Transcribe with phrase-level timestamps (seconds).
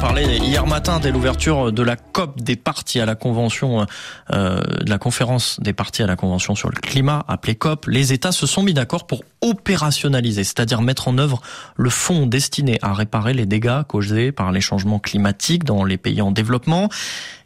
[0.00, 3.86] parlé hier matin dès l'ouverture de la COP des partis à la convention,
[4.32, 7.86] euh, de la conférence des partis à la convention sur le climat, appelée COP.
[7.86, 11.42] Les États se sont mis d'accord pour opérationnaliser, c'est-à-dire mettre en œuvre
[11.76, 16.22] le fonds destiné à réparer les dégâts causés par les changements climatiques dans les pays
[16.22, 16.88] en développement.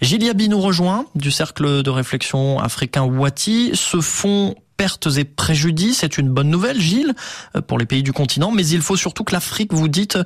[0.01, 3.73] Gilles Yabi nous rejoint du cercle de réflexion africain Wati.
[3.75, 5.99] Ce fonds pertes et préjudices.
[5.99, 7.15] C'est une bonne nouvelle, Gilles,
[7.57, 10.19] euh, pour les pays du continent, mais il faut surtout que l'Afrique, vous dites,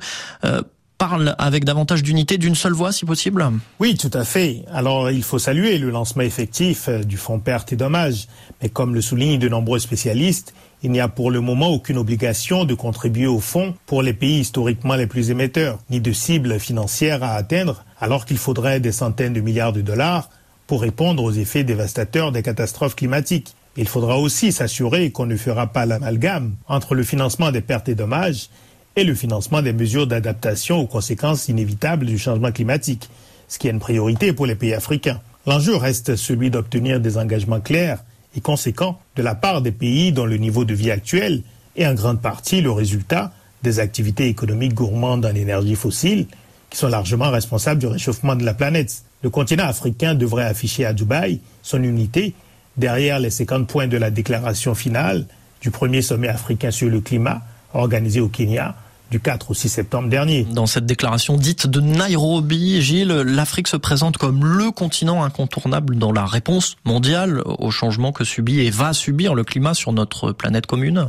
[0.43, 0.61] euh,
[0.99, 3.49] parle avec davantage d'unité, d'une seule voix, si possible
[3.79, 4.63] Oui, tout à fait.
[4.71, 8.27] Alors, il faut saluer le lancement effectif euh, du fonds pertes et dommages.
[8.61, 10.53] Mais comme le soulignent de nombreux spécialistes,
[10.83, 14.41] il n'y a pour le moment aucune obligation de contribuer au fonds pour les pays
[14.41, 19.33] historiquement les plus émetteurs, ni de cible financière à atteindre, alors qu'il faudrait des centaines
[19.33, 20.29] de milliards de dollars
[20.67, 23.55] pour répondre aux effets dévastateurs des catastrophes climatiques.
[23.77, 27.95] Il faudra aussi s'assurer qu'on ne fera pas l'amalgame entre le financement des pertes et
[27.95, 28.49] dommages
[28.95, 33.09] et le financement des mesures d'adaptation aux conséquences inévitables du changement climatique,
[33.47, 35.21] ce qui est une priorité pour les pays africains.
[35.45, 38.03] L'enjeu reste celui d'obtenir des engagements clairs
[38.35, 41.41] et conséquents de la part des pays dont le niveau de vie actuel
[41.75, 43.31] est en grande partie le résultat
[43.63, 46.27] des activités économiques gourmandes en énergie fossile
[46.69, 49.03] qui sont largement responsables du réchauffement de la planète.
[49.23, 52.33] Le continent africain devrait afficher à Dubaï son unité
[52.77, 55.25] derrière les 50 points de la déclaration finale
[55.61, 57.41] du premier sommet africain sur le climat
[57.73, 58.75] organisé au Kenya
[59.11, 60.43] du 4 au 6 septembre dernier.
[60.43, 66.11] Dans cette déclaration dite de Nairobi, Gilles, l'Afrique se présente comme le continent incontournable dans
[66.11, 70.67] la réponse mondiale au changement que subit et va subir le climat sur notre planète
[70.67, 71.07] commune.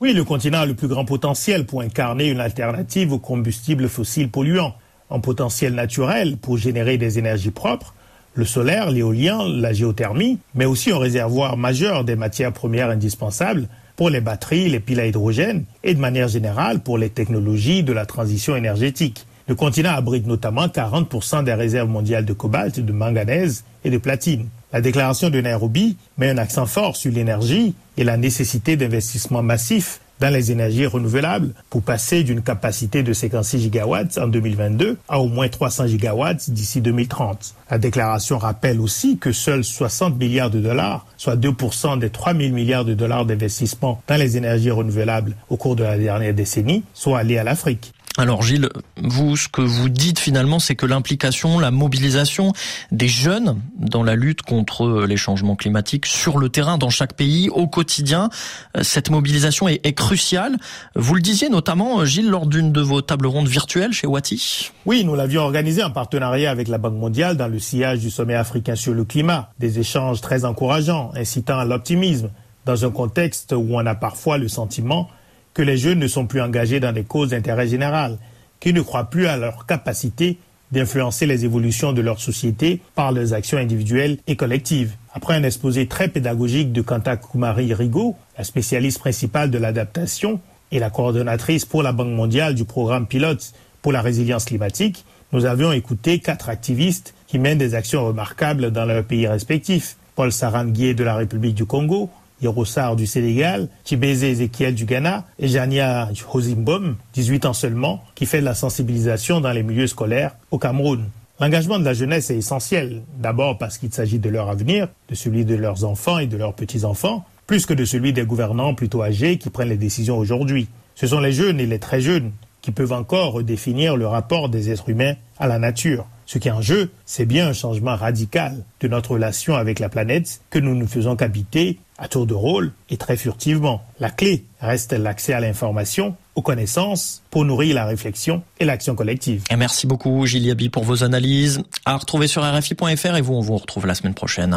[0.00, 4.30] Oui, le continent a le plus grand potentiel pour incarner une alternative aux combustibles fossiles
[4.30, 4.74] polluants,
[5.10, 7.94] un potentiel naturel pour générer des énergies propres,
[8.34, 14.08] le solaire, l'éolien, la géothermie, mais aussi un réservoir majeur des matières premières indispensables pour
[14.08, 18.06] les batteries, les piles à hydrogène et de manière générale pour les technologies de la
[18.06, 19.26] transition énergétique.
[19.48, 24.46] Le continent abrite notamment 40% des réserves mondiales de cobalt, de manganèse et de platine.
[24.72, 30.00] La déclaration de Nairobi met un accent fort sur l'énergie et la nécessité d'investissements massifs
[30.20, 35.28] dans les énergies renouvelables pour passer d'une capacité de 56 gigawatts en 2022 à au
[35.28, 37.54] moins 300 gigawatts d'ici 2030.
[37.70, 42.54] La déclaration rappelle aussi que seuls 60 milliards de dollars, soit 2% des 3 000
[42.54, 47.14] milliards de dollars d'investissement dans les énergies renouvelables au cours de la dernière décennie, sont
[47.14, 47.92] allés à l'Afrique.
[48.20, 48.68] Alors Gilles,
[49.02, 52.52] vous, ce que vous dites finalement, c'est que l'implication, la mobilisation
[52.92, 57.48] des jeunes dans la lutte contre les changements climatiques sur le terrain, dans chaque pays,
[57.48, 58.28] au quotidien,
[58.76, 60.58] euh, cette mobilisation est, cruciale.
[60.94, 64.70] Vous le disiez notamment, Gilles, lors d'une de vos tables rondes virtuelles chez Wati.
[64.84, 68.34] Oui, nous l'avions organisé en partenariat avec la Banque mondiale dans le sillage du sommet
[68.34, 69.48] africain sur le climat.
[69.58, 72.28] Des échanges très encourageants, incitant à l'optimisme,
[72.66, 75.08] dans un contexte où on a parfois le sentiment
[75.54, 78.18] que les jeunes ne sont plus engagés dans des causes d'intérêt général,
[78.60, 80.38] qu'ils ne croient plus à leur capacité
[80.72, 84.92] d'influencer les évolutions de leur société par leurs actions individuelles et collectives.
[85.12, 90.40] Après un exposé très pédagogique de Kanta Kumari Rigo, la spécialiste principale de l'adaptation
[90.70, 93.52] et la coordonnatrice pour la Banque mondiale du programme pilote
[93.82, 98.84] pour la résilience climatique, nous avions écouté quatre activistes qui mènent des actions remarquables dans
[98.84, 99.96] leurs pays respectifs.
[100.16, 102.10] Paul Saranguier de la République du Congo,
[102.42, 108.40] Hirosar du Sénégal, Chibézé Ezekiel du Ghana et Jania Hosimbom, 18 ans seulement, qui fait
[108.40, 111.04] de la sensibilisation dans les milieux scolaires au Cameroun.
[111.40, 115.44] L'engagement de la jeunesse est essentiel, d'abord parce qu'il s'agit de leur avenir, de celui
[115.44, 119.38] de leurs enfants et de leurs petits-enfants, plus que de celui des gouvernants plutôt âgés
[119.38, 120.68] qui prennent les décisions aujourd'hui.
[120.94, 124.70] Ce sont les jeunes et les très jeunes qui peuvent encore redéfinir le rapport des
[124.70, 126.06] êtres humains à la nature.
[126.30, 129.88] Ce qui est en jeu, c'est bien un changement radical de notre relation avec la
[129.88, 133.82] planète que nous ne faisons qu'habiter à tour de rôle et très furtivement.
[133.98, 139.42] La clé reste l'accès à l'information, aux connaissances, pour nourrir la réflexion et l'action collective.
[139.58, 141.64] Merci beaucoup Gilles Yabi pour vos analyses.
[141.84, 144.54] À retrouver sur RFI.fr et vous, on vous retrouve la semaine prochaine.